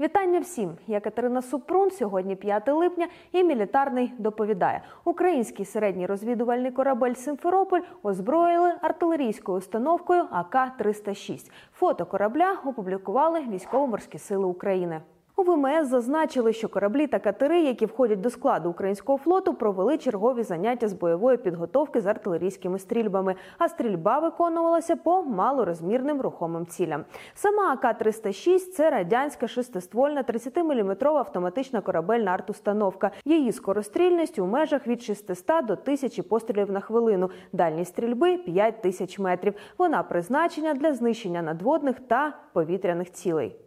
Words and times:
Вітання 0.00 0.40
всім! 0.40 0.70
Я 0.86 1.00
Катерина 1.00 1.42
Супрун. 1.42 1.90
Сьогодні 1.90 2.36
5 2.36 2.68
липня 2.68 3.08
і 3.32 3.44
мілітарний 3.44 4.12
доповідає. 4.18 4.82
Український 5.04 5.64
середній 5.64 6.06
розвідувальний 6.06 6.70
корабель 6.70 7.14
Симферополь 7.14 7.80
озброїли 8.02 8.72
артилерійською 8.82 9.58
установкою 9.58 10.22
АК-306. 10.22 11.50
Фото 11.72 12.06
корабля 12.06 12.56
опублікували 12.64 13.40
військово-морські 13.40 14.18
сили 14.18 14.44
України. 14.44 15.00
У 15.38 15.42
ВМС 15.42 15.88
зазначили, 15.88 16.52
що 16.52 16.68
кораблі 16.68 17.06
та 17.06 17.18
катери, 17.18 17.62
які 17.62 17.86
входять 17.86 18.20
до 18.20 18.30
складу 18.30 18.70
українського 18.70 19.18
флоту, 19.18 19.54
провели 19.54 19.98
чергові 19.98 20.42
заняття 20.42 20.88
з 20.88 20.92
бойової 20.92 21.36
підготовки 21.36 22.00
з 22.00 22.06
артилерійськими 22.06 22.78
стрільбами. 22.78 23.34
А 23.58 23.68
стрільба 23.68 24.18
виконувалася 24.18 24.96
по 24.96 25.22
малорозмірним 25.22 26.20
рухомим 26.20 26.66
цілям. 26.66 27.04
Сама 27.34 27.74
АК-306– 27.74 28.58
це 28.72 28.90
радянська 28.90 29.48
шестиствольна 29.48 30.22
30-мм 30.22 31.16
автоматична 31.16 31.80
корабельна 31.80 32.30
артустановка. 32.30 33.10
Її 33.24 33.52
скорострільність 33.52 34.38
у 34.38 34.46
межах 34.46 34.86
від 34.86 35.02
600 35.02 35.46
до 35.46 35.72
1000 35.72 36.22
пострілів 36.22 36.70
на 36.70 36.80
хвилину. 36.80 37.30
Дальність 37.52 37.92
стрільби 37.92 38.36
5000 38.36 39.18
метрів. 39.18 39.54
Вона 39.78 40.02
призначена 40.02 40.74
для 40.74 40.94
знищення 40.94 41.42
надводних 41.42 42.00
та 42.00 42.36
повітряних 42.52 43.12
цілей. 43.12 43.65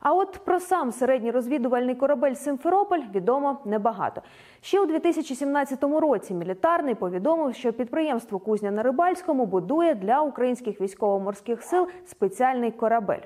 А 0.00 0.14
от 0.14 0.38
про 0.44 0.60
сам 0.60 0.92
середній 0.92 1.30
розвідувальний 1.30 1.94
корабель 1.94 2.34
Симферополь 2.34 3.00
відомо 3.14 3.58
небагато. 3.64 4.22
Ще 4.60 4.80
у 4.80 4.86
2017 4.86 5.84
році 5.84 6.34
мілітарний 6.34 6.94
повідомив, 6.94 7.54
що 7.54 7.72
підприємство 7.72 8.38
Кузня 8.38 8.70
на 8.70 8.82
Рибальському 8.82 9.46
будує 9.46 9.94
для 9.94 10.20
українських 10.20 10.80
військово-морських 10.80 11.62
сил 11.62 11.88
спеціальний 12.06 12.70
корабель. 12.70 13.22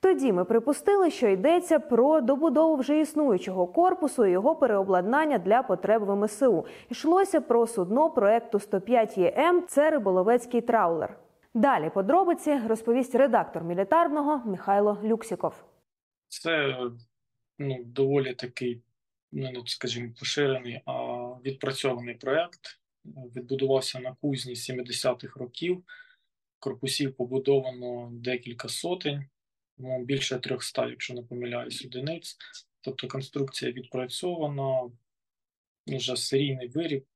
Тоді 0.00 0.32
ми 0.32 0.44
припустили, 0.44 1.10
що 1.10 1.28
йдеться 1.28 1.78
про 1.78 2.20
добудову 2.20 2.76
вже 2.76 3.00
існуючого 3.00 3.66
корпусу 3.66 4.26
і 4.26 4.30
його 4.30 4.54
переобладнання 4.54 5.38
для 5.38 5.62
потреб 5.62 6.04
ВМСУ. 6.04 6.64
Йшлося 6.90 7.40
про 7.40 7.66
судно 7.66 8.10
проекту 8.10 8.58
105 8.58 9.18
ЄМ. 9.18 9.62
Це 9.68 9.90
риболовецький 9.90 10.60
траулер. 10.60 11.16
Далі 11.54 11.90
подробиці 11.94 12.60
розповість 12.68 13.14
редактор 13.14 13.64
мілітарного 13.64 14.40
Михайло 14.44 14.98
Люксіков. 15.04 15.52
Це 16.28 16.76
ну, 17.58 17.84
доволі 17.84 18.34
такий, 18.34 18.82
ну, 19.32 19.66
скажімо, 19.66 20.12
поширений, 20.18 20.80
а 20.84 20.92
відпрацьований 21.44 22.14
проєкт. 22.14 22.80
Відбудувався 23.36 24.00
на 24.00 24.14
кузні 24.14 24.54
70-х 24.54 25.40
років. 25.40 25.84
Корпусів 26.58 27.16
побудовано 27.16 28.10
декілька 28.12 28.68
сотень, 28.68 29.24
ну, 29.78 30.04
більше 30.04 30.38
300, 30.38 30.88
якщо 30.88 31.14
не 31.14 31.22
помиляюсь, 31.22 31.84
одиниць. 31.84 32.36
Тобто 32.80 33.08
конструкція 33.08 33.72
відпрацьована, 33.72 34.90
вже 35.86 36.16
серійний 36.16 36.68
виріб, 36.68 37.06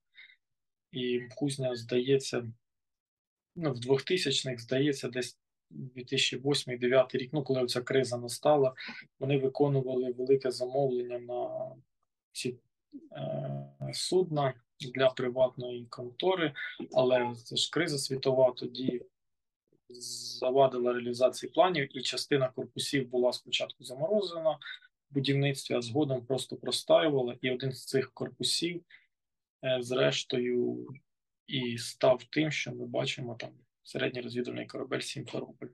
і 0.92 1.20
кузня 1.36 1.77
здається, 1.77 2.53
ну, 3.56 3.72
в 3.72 3.77
2000-х, 3.77 4.62
здається, 4.62 5.08
десь 5.08 5.38
2008-2009 5.70 7.16
рік, 7.16 7.30
ну 7.32 7.42
коли 7.42 7.66
ця 7.66 7.80
криза 7.80 8.16
настала, 8.16 8.74
вони 9.20 9.38
виконували 9.38 10.12
велике 10.12 10.50
замовлення 10.50 11.18
на 11.18 11.70
ці 12.32 12.58
е, 13.12 13.92
судна 13.92 14.54
для 14.94 15.10
приватної 15.10 15.86
контори, 15.86 16.52
але 16.92 17.34
це 17.44 17.56
ж 17.56 17.70
криза 17.70 17.98
світова 17.98 18.52
тоді 18.56 19.02
завадила 19.88 20.92
реалізації 20.92 21.52
планів, 21.52 21.96
і 21.96 22.02
частина 22.02 22.48
корпусів 22.48 23.08
була 23.08 23.32
спочатку 23.32 23.84
заморозена 23.84 24.50
в 24.50 25.14
будівництві, 25.14 25.74
а 25.74 25.82
згодом 25.82 26.26
просто 26.26 26.56
простаювала. 26.56 27.36
І 27.41 27.50
один 27.50 27.72
з 27.72 27.84
цих 27.84 28.12
корпусів, 28.12 28.82
е, 29.64 29.78
зрештою, 29.80 30.86
і 31.46 31.78
став 31.78 32.24
тим, 32.30 32.50
що 32.50 32.72
ми 32.72 32.86
бачимо 32.86 33.36
там 33.38 33.50
середній 33.82 34.20
розвідувальний 34.20 34.66
корабель 34.66 35.00
Сімферополь. 35.00 35.68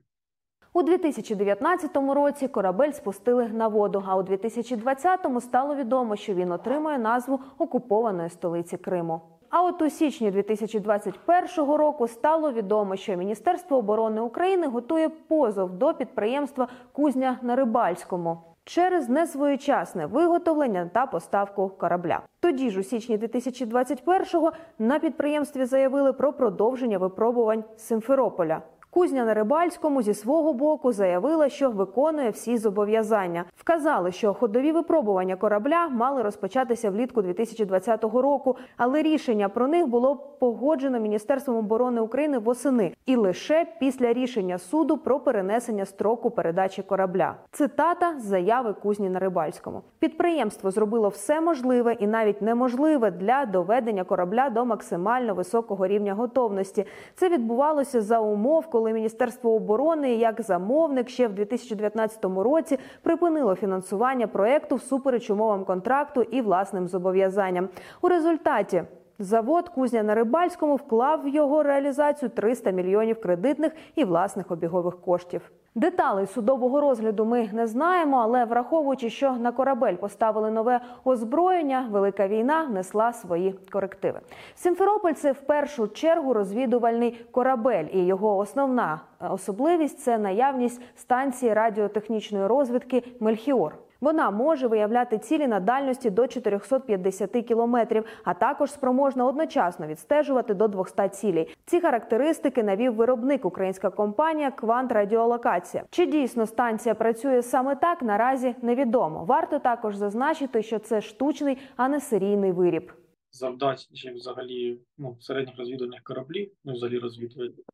У 0.73 0.83
2019 0.83 1.95
році 1.95 2.47
корабель 2.47 2.91
спустили 2.91 3.47
на 3.47 3.67
воду. 3.67 4.03
А 4.07 4.17
у 4.17 4.21
2020-му 4.21 5.41
стало 5.41 5.75
відомо, 5.75 6.15
що 6.15 6.33
він 6.33 6.51
отримує 6.51 6.97
назву 6.97 7.39
окупованої 7.57 8.29
столиці 8.29 8.77
Криму. 8.77 9.21
А 9.49 9.63
от 9.63 9.81
у 9.81 9.89
січні 9.89 10.31
2021 10.31 11.47
року 11.57 12.07
стало 12.07 12.51
відомо, 12.51 12.95
що 12.95 13.15
Міністерство 13.15 13.77
оборони 13.77 14.21
України 14.21 14.67
готує 14.67 15.09
позов 15.09 15.71
до 15.71 15.93
підприємства 15.93 16.67
Кузня 16.91 17.39
на 17.41 17.55
Рибальському 17.55 18.56
через 18.67 19.09
несвоєчасне 19.09 20.05
виготовлення 20.05 20.89
та 20.93 21.05
поставку 21.05 21.69
корабля. 21.69 22.21
Тоді 22.39 22.69
ж 22.69 22.79
у 22.79 22.83
січні 22.83 23.17
2021-го 23.17 24.51
на 24.79 24.99
підприємстві 24.99 25.65
заявили 25.65 26.13
про 26.13 26.33
продовження 26.33 26.97
випробувань 26.97 27.63
Симферополя. 27.77 28.61
Кузня 28.97 29.25
на 29.25 29.33
Рибальському 29.33 30.01
зі 30.01 30.13
свого 30.13 30.53
боку 30.53 30.91
заявила, 30.91 31.49
що 31.49 31.71
виконує 31.71 32.29
всі 32.29 32.57
зобов'язання. 32.57 33.45
Вказали, 33.57 34.11
що 34.11 34.33
ходові 34.33 34.71
випробування 34.71 35.35
корабля 35.35 35.87
мали 35.87 36.21
розпочатися 36.21 36.89
влітку 36.89 37.21
2020 37.21 38.03
року, 38.03 38.55
але 38.77 39.01
рішення 39.01 39.49
про 39.49 39.67
них 39.67 39.87
було 39.87 40.15
погоджено 40.15 40.99
Міністерством 40.99 41.57
оборони 41.57 42.01
України 42.01 42.37
восени 42.37 42.93
і 43.05 43.15
лише 43.15 43.65
після 43.79 44.13
рішення 44.13 44.57
суду 44.57 44.97
про 44.97 45.19
перенесення 45.19 45.85
строку 45.85 46.31
передачі 46.31 46.81
корабля. 46.81 47.35
Цитата 47.51 48.19
з 48.19 48.23
заяви 48.23 48.73
кузні 48.73 49.09
на 49.09 49.19
Рибальському. 49.19 49.81
Підприємство 49.99 50.71
зробило 50.71 51.09
все 51.09 51.41
можливе 51.41 51.93
і 51.93 52.07
навіть 52.07 52.41
неможливе 52.41 53.11
для 53.11 53.45
доведення 53.45 54.03
корабля 54.03 54.49
до 54.49 54.65
максимально 54.65 55.33
високого 55.33 55.87
рівня 55.87 56.13
готовності. 56.13 56.85
Це 57.15 57.29
відбувалося 57.29 58.01
за 58.01 58.19
умов, 58.19 58.67
коли 58.67 58.86
Міністерство 58.93 59.55
оборони 59.55 60.15
як 60.15 60.41
замовник 60.41 61.09
ще 61.09 61.27
в 61.27 61.33
2019 61.33 62.25
році 62.25 62.79
припинило 63.01 63.55
фінансування 63.55 64.27
проекту 64.27 64.75
всупереч 64.75 65.29
умовам 65.29 65.65
контракту 65.65 66.21
і 66.21 66.41
власним 66.41 66.87
зобов'язанням. 66.87 67.69
У 68.01 68.07
результаті 68.07 68.83
завод 69.19 69.69
Кузня 69.69 70.03
на 70.03 70.15
Рибальському 70.15 70.75
вклав 70.75 71.23
в 71.23 71.27
його 71.27 71.63
реалізацію 71.63 72.29
300 72.29 72.71
мільйонів 72.71 73.21
кредитних 73.21 73.71
і 73.95 74.03
власних 74.03 74.51
обігових 74.51 75.01
коштів. 75.01 75.51
Деталей 75.75 76.25
судового 76.25 76.81
розгляду 76.81 77.25
ми 77.25 77.49
не 77.53 77.67
знаємо, 77.67 78.17
але 78.17 78.45
враховуючи, 78.45 79.09
що 79.09 79.31
на 79.31 79.51
корабель 79.51 79.95
поставили 79.95 80.51
нове 80.51 80.79
озброєння, 81.05 81.87
велика 81.91 82.27
війна 82.27 82.63
внесла 82.63 83.13
свої 83.13 83.55
корективи. 83.71 84.19
Сімферополь 84.55 85.13
це 85.13 85.31
в 85.31 85.41
першу 85.41 85.87
чергу 85.87 86.33
розвідувальний 86.33 87.25
корабель, 87.31 87.85
і 87.93 88.05
його 88.05 88.37
основна 88.37 89.01
особливість 89.29 89.99
це 89.99 90.17
наявність 90.17 90.81
станції 90.95 91.53
радіотехнічної 91.53 92.47
розвідки 92.47 93.03
Мельхіор. 93.19 93.73
Вона 94.01 94.31
може 94.31 94.67
виявляти 94.67 95.17
цілі 95.17 95.47
на 95.47 95.59
дальності 95.59 96.09
до 96.09 96.27
450 96.27 97.31
кілометрів, 97.31 98.05
а 98.23 98.33
також 98.33 98.71
спроможна 98.71 99.25
одночасно 99.25 99.87
відстежувати 99.87 100.53
до 100.53 100.67
200 100.67 101.09
цілей. 101.09 101.55
Ці 101.65 101.81
характеристики 101.81 102.63
навів 102.63 102.93
виробник 102.93 103.45
українська 103.45 103.89
компанія 103.89 104.51
Квант 104.51 104.91
Радіолокація. 104.91 105.83
Чи 105.89 106.05
дійсно 106.05 106.45
станція 106.45 106.95
працює 106.95 107.41
саме 107.41 107.75
так? 107.75 108.01
Наразі 108.01 108.55
невідомо. 108.61 109.25
Варто 109.25 109.59
також 109.59 109.95
зазначити, 109.95 110.63
що 110.63 110.79
це 110.79 111.01
штучний, 111.01 111.57
а 111.75 111.89
не 111.89 111.99
серійний 111.99 112.51
виріб. 112.51 112.91
Завдачі 113.31 114.11
взагалі 114.11 114.79
ну, 114.97 115.17
середніх 115.19 115.57
розвідувальних 115.57 116.03
кораблів, 116.03 116.51
ну 116.65 116.73
взагалі 116.73 116.99
розвідувальних, 116.99 117.65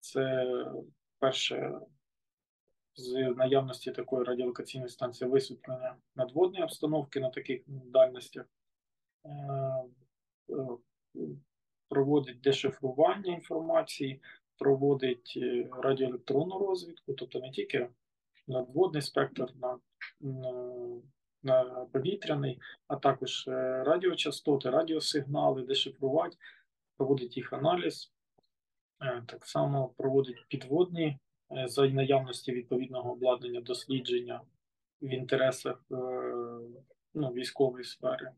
це 0.00 0.46
перше 1.18 1.72
з 2.96 3.34
наявності 3.36 3.90
такої 3.90 4.24
радіолокаційної 4.24 4.88
станції 4.88 5.30
висвітлення 5.30 5.96
надводної 6.16 6.64
обстановки 6.64 7.20
на 7.20 7.30
таких 7.30 7.62
дальностях, 7.66 8.44
е, 9.24 9.28
е, 10.50 10.78
проводить 11.88 12.40
дешифрування 12.40 13.34
інформації, 13.34 14.20
проводить 14.58 15.34
е, 15.36 15.68
радіоелектронну 15.82 16.58
розвідку, 16.58 17.12
тобто 17.12 17.40
не 17.40 17.50
тільки 17.50 17.88
надводний 18.46 19.02
спектр 19.02 19.52
на, 19.54 19.78
на, 21.42 21.64
повітряний, 21.92 22.60
а 22.88 22.96
також 22.96 23.44
радіочастоти, 23.86 24.70
радіосигнали, 24.70 25.62
дешифрувати, 25.62 26.36
проводить 26.96 27.36
їх 27.36 27.52
аналіз, 27.52 28.12
так 29.26 29.46
само 29.46 29.88
проводить 29.96 30.44
підводні 30.48 31.18
за 31.66 31.88
наявності 31.88 32.52
відповідного 32.52 33.12
обладнання 33.12 33.60
дослідження 33.60 34.40
в 35.02 35.08
інтересах 35.08 35.84
е, 35.92 35.94
ну, 37.14 37.28
військової 37.32 37.84
сфери. 37.84 38.30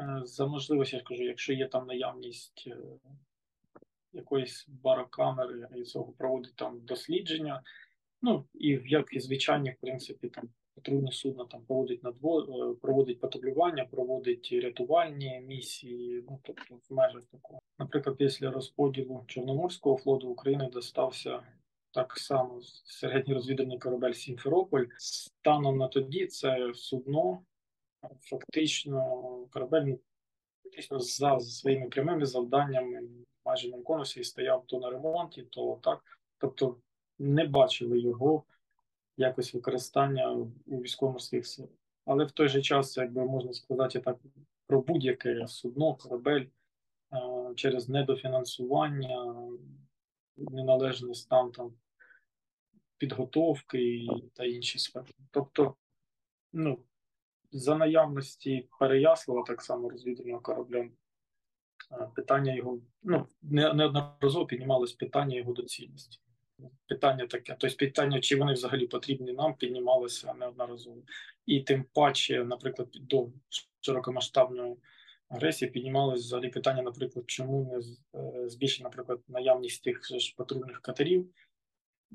Е, 0.00 0.20
за 0.24 0.46
можливості, 0.46 0.96
я 0.96 1.02
скажу, 1.02 1.22
якщо 1.22 1.52
є 1.52 1.68
там 1.68 1.86
наявність 1.86 2.68
якоїсь 4.12 4.66
барокамери 4.68 5.68
і 5.76 5.82
цього 5.82 6.12
проводить 6.12 6.56
там 6.56 6.80
дослідження, 6.80 7.62
ну 8.22 8.44
і 8.54 8.80
як 8.84 9.06
і 9.12 9.20
звичайні, 9.20 9.70
в 9.70 9.76
принципі, 9.80 10.28
там 10.28 10.48
патрульне 10.74 11.12
судно 11.12 11.44
там 11.44 11.62
проводить 11.64 12.04
надво, 12.04 12.40
е, 12.40 12.74
проводить 12.82 13.20
патрулювання, 13.20 13.84
проводить 13.84 14.48
рятувальні 14.52 15.40
місії, 15.46 16.24
ну 16.28 16.40
тобто 16.42 16.74
в 16.74 16.94
межах 16.94 17.22
такого. 17.32 17.58
Наприклад, 17.78 18.16
після 18.16 18.50
розподілу 18.50 19.24
Чорноморського 19.26 19.98
флоту 19.98 20.28
України 20.28 20.70
достався 20.72 21.42
так 21.98 22.18
само 22.18 22.60
середній 22.84 23.34
розвідувальний 23.34 23.78
корабель 23.78 24.12
Сімферополь. 24.12 24.84
Станом 24.98 25.78
на 25.78 25.88
тоді 25.88 26.26
це 26.26 26.74
судно 26.74 27.42
фактично 28.20 29.00
корабель 29.50 29.82
ну, 29.82 29.98
фактично 30.64 31.00
за 31.00 31.40
своїми 31.40 31.88
прямими 31.88 32.26
завданнями 32.26 33.02
майже 33.44 33.70
не 33.70 33.76
виконувався 33.76 34.20
і 34.20 34.24
стояв 34.24 34.64
то 34.66 34.78
на 34.78 34.90
ремонті, 34.90 35.42
то 35.42 35.78
так. 35.82 36.00
Тобто 36.38 36.76
не 37.18 37.44
бачили 37.44 38.00
його 38.00 38.44
якось 39.16 39.54
використання 39.54 40.32
у 40.66 40.80
військово-морських 40.80 41.46
силах. 41.46 41.70
Але 42.04 42.24
в 42.24 42.30
той 42.30 42.48
же 42.48 42.62
час, 42.62 42.96
якби 42.96 43.24
можна 43.24 43.52
сказати 43.52 44.00
так, 44.00 44.16
про 44.66 44.80
будь-яке 44.80 45.48
судно, 45.48 45.94
корабель 45.94 46.46
е, 47.12 47.54
через 47.56 47.88
недофінансування, 47.88 49.34
неналежний 50.36 51.14
стан 51.14 51.50
там 51.50 51.72
підготовки 52.98 54.06
та 54.34 54.44
інші 54.44 54.78
сфери. 54.78 55.06
Тобто, 55.30 55.74
ну, 56.52 56.78
за 57.52 57.76
наявності 57.76 58.68
Переяслава, 58.78 59.42
так 59.46 59.62
само 59.62 59.88
розвідувального 59.88 60.40
корабля, 60.40 60.78
е, 60.78 62.08
питання 62.14 62.54
його, 62.54 62.80
ну, 63.02 63.26
не- 63.42 63.72
неодноразово 63.72 64.46
піднімалось 64.46 64.92
питання 64.92 65.36
його 65.36 65.52
доцільності. 65.52 66.20
Питання 66.86 67.26
таке, 67.26 67.56
тобто 67.58 67.76
питання, 67.76 68.20
чи 68.20 68.36
вони 68.36 68.52
взагалі 68.52 68.86
потрібні 68.86 69.32
нам, 69.32 69.54
піднімалося 69.54 70.34
неодноразово. 70.34 71.02
І 71.46 71.60
тим 71.60 71.84
паче, 71.92 72.44
наприклад, 72.44 72.88
до 72.92 73.28
широкомасштабної 73.80 74.76
агресії 75.28 75.70
піднімалось 75.70 76.20
взагалі 76.24 76.48
питання, 76.48 76.82
наприклад, 76.82 77.24
чому 77.30 77.80
не 78.14 78.80
е, 78.80 78.82
наприклад, 78.82 79.20
наявність 79.28 79.84
тих 79.84 80.06
же 80.06 80.18
ж 80.18 80.34
патрульних 80.36 80.80
катерів, 80.80 81.30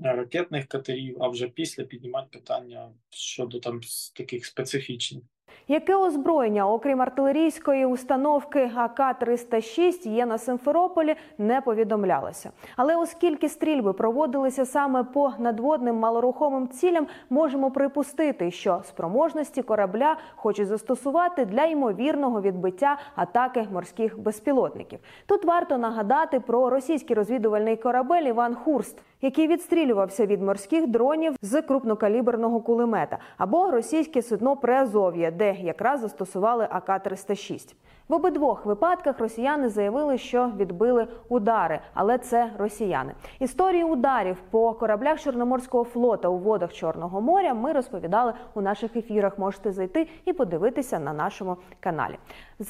ракетних 0.01 0.67
катерів, 0.67 1.23
а 1.23 1.27
вже 1.27 1.47
після 1.47 1.83
піднімати 1.83 2.27
питання 2.31 2.93
щодо 3.09 3.59
там 3.59 3.81
таких 4.15 4.45
специфічних. 4.45 5.23
Яке 5.67 5.95
озброєння, 5.95 6.69
окрім 6.69 7.01
артилерійської 7.01 7.85
установки 7.85 8.71
АК-306, 8.75 10.07
є 10.07 10.25
на 10.25 10.37
Симферополі, 10.37 11.15
не 11.37 11.61
повідомлялося. 11.61 12.51
Але 12.75 12.95
оскільки 12.95 13.49
стрільби 13.49 13.93
проводилися 13.93 14.65
саме 14.65 15.03
по 15.03 15.31
надводним 15.39 15.95
малорухомим 15.95 16.67
цілям, 16.67 17.07
можемо 17.29 17.71
припустити, 17.71 18.51
що 18.51 18.81
спроможності 18.83 19.61
корабля 19.61 20.17
хочуть 20.35 20.67
застосувати 20.67 21.45
для 21.45 21.65
ймовірного 21.65 22.41
відбиття 22.41 22.97
атаки 23.15 23.67
морських 23.73 24.19
безпілотників. 24.19 24.99
Тут 25.25 25.45
варто 25.45 25.77
нагадати 25.77 26.39
про 26.39 26.69
російський 26.69 27.15
розвідувальний 27.15 27.75
корабель 27.75 28.23
Іван 28.23 28.55
Хурст, 28.55 29.01
який 29.21 29.47
відстрілювався 29.47 30.25
від 30.25 30.41
морських 30.41 30.87
дронів 30.87 31.35
з 31.41 31.61
крупнокаліберного 31.61 32.59
кулемета, 32.59 33.17
або 33.37 33.71
російське 33.71 34.21
судно 34.21 34.55
Приазов'я, 34.55 35.31
де 35.33 35.53
якраз 35.53 35.99
застосували 35.99 36.67
АК-306. 36.71 37.75
В 38.07 38.13
обидвох 38.13 38.65
випадках 38.65 39.19
росіяни 39.19 39.69
заявили, 39.69 40.17
що 40.17 40.51
відбили 40.57 41.07
удари, 41.29 41.79
але 41.93 42.17
це 42.17 42.51
росіяни. 42.57 43.13
Історії 43.39 43.83
ударів 43.83 44.37
по 44.49 44.73
кораблях 44.73 45.19
Чорноморського 45.19 45.83
флота 45.83 46.27
у 46.27 46.37
водах 46.37 46.73
Чорного 46.73 47.21
моря 47.21 47.53
ми 47.53 47.71
розповідали 47.71 48.33
у 48.53 48.61
наших 48.61 48.95
ефірах. 48.95 49.39
Можете 49.39 49.71
зайти 49.71 50.07
і 50.25 50.33
подивитися 50.33 50.99
на 50.99 51.13
нашому 51.13 51.57
каналі. 51.79 52.17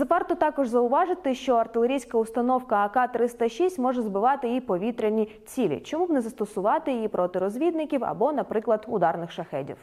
Варто 0.09 0.35
також 0.35 0.67
зауважити, 0.67 1.35
що 1.35 1.55
артилерійська 1.55 2.17
установка 2.17 2.89
АК-306 2.93 3.81
може 3.81 4.01
збивати 4.01 4.55
і 4.55 4.61
повітряні 4.61 5.25
цілі. 5.45 5.79
Чому 5.79 6.05
б 6.05 6.09
не 6.09 6.21
застосувати 6.21 6.91
її 6.91 7.07
проти 7.07 7.39
розвідників 7.39 8.03
або, 8.03 8.33
наприклад, 8.33 8.85
ударних 8.87 9.31
шахедів? 9.31 9.77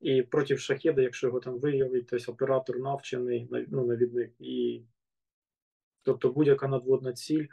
І 0.00 0.22
проти 0.22 0.56
шахеда, 0.56 1.02
якщо 1.02 1.26
його 1.26 1.40
там 1.40 1.58
виявить, 1.58 2.06
тобто 2.06 2.32
оператор 2.32 2.78
навчений, 2.78 3.48
ну, 3.68 3.86
навідник, 3.86 4.32
і 4.38 4.82
тобто 6.02 6.30
будь-яка 6.30 6.68
надводна 6.68 7.12
ціль 7.12 7.46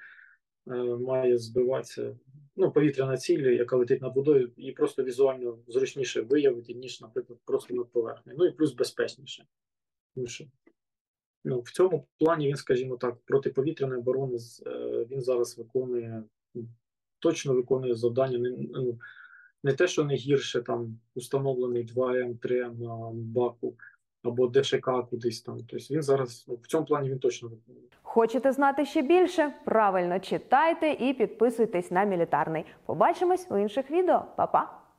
е, 0.67 0.73
має 0.83 1.37
збиватися. 1.37 2.17
Ну, 2.55 2.71
повітряна 2.71 3.17
ціль, 3.17 3.39
яка 3.39 3.75
летить 3.75 4.01
над 4.01 4.15
водою, 4.15 4.51
і 4.57 4.71
просто 4.71 5.03
візуально 5.03 5.59
зручніше 5.67 6.21
виявити, 6.21 6.73
ніж, 6.73 7.01
наприклад, 7.01 7.39
просто 7.45 7.73
над 7.73 7.91
поверхнею. 7.91 8.37
Ну 8.39 8.45
і 8.45 8.51
плюс 8.51 8.73
безпечніше. 8.73 9.45
Що, 10.25 10.45
ну, 11.43 11.59
в 11.59 11.71
цьому 11.71 12.07
плані 12.19 12.47
він, 12.47 12.55
скажімо 12.55 12.97
так, 12.97 13.17
протиповітряної 13.25 13.99
оборони 13.99 14.37
е, 14.65 15.05
він 15.11 15.21
зараз 15.21 15.57
виконує, 15.57 16.23
ну, 16.53 16.67
точно 17.19 17.53
виконує 17.53 17.95
завдання. 17.95 18.39
Ну, 18.73 18.99
не 19.63 19.73
те, 19.73 19.87
що 19.87 20.03
не 20.03 20.15
гірше 20.15 20.61
там 20.61 20.99
установлений 21.15 21.85
2М, 21.85 22.39
3М 22.39 22.79
на 22.79 23.11
баку 23.13 23.73
або 24.23 24.47
ДШК 24.47 24.89
кудись 25.09 25.41
там. 25.41 25.57
Тобто 25.57 25.93
він 25.93 26.01
зараз 26.01 26.45
ну, 26.47 26.55
в 26.61 26.67
цьому 26.67 26.85
плані 26.85 27.09
він 27.09 27.19
точно. 27.19 27.51
Хочете 28.01 28.51
знати 28.51 28.85
ще 28.85 29.01
більше? 29.01 29.53
Правильно 29.65 30.19
читайте 30.19 30.91
і 30.91 31.13
підписуйтесь 31.13 31.91
на 31.91 32.03
мілітарний. 32.03 32.65
Побачимось 32.85 33.47
у 33.49 33.57
інших 33.57 33.91
відео. 33.91 34.25
Па-па! 34.35 34.86